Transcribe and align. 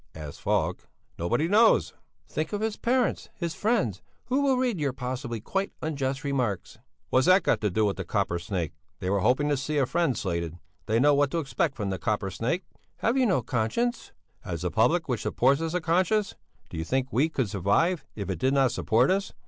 asked 0.15 0.41
Falk. 0.41 0.87
"Nobody 1.19 1.47
knows." 1.47 1.93
"Think 2.27 2.53
of 2.53 2.61
his 2.61 2.75
parents, 2.75 3.29
his 3.35 3.53
friends, 3.53 4.01
who 4.25 4.41
will 4.41 4.57
read 4.57 4.79
your 4.79 4.93
possibly 4.93 5.39
quite 5.39 5.73
unjust 5.79 6.23
remarks." 6.23 6.79
"What's 7.11 7.27
that 7.27 7.43
got 7.43 7.61
to 7.61 7.69
do 7.69 7.85
with 7.85 7.97
the 7.97 8.03
Copper 8.03 8.39
Snake? 8.39 8.73
They 8.99 9.11
were 9.11 9.19
hoping 9.19 9.47
to 9.49 9.55
see 9.57 9.77
a 9.77 9.85
friend 9.85 10.17
slated; 10.17 10.57
they 10.87 10.99
know 10.99 11.13
what 11.13 11.29
to 11.29 11.37
expect 11.37 11.75
from 11.75 11.91
the 11.91 11.99
Copper 11.99 12.31
Snake." 12.31 12.63
"Have 12.97 13.15
you 13.15 13.27
no 13.27 13.43
conscience?" 13.43 14.11
"Has 14.39 14.63
the 14.63 14.71
public 14.71 15.07
which 15.07 15.21
supports 15.21 15.61
us, 15.61 15.75
a 15.75 15.81
conscience? 15.81 16.33
Do 16.69 16.79
you 16.79 16.83
think 16.83 17.09
we 17.13 17.29
could 17.29 17.47
survive 17.51 18.03
if 18.15 18.27
it 18.27 18.39
did 18.39 18.55
not 18.55 18.71
support 18.71 19.11
us? 19.11 19.33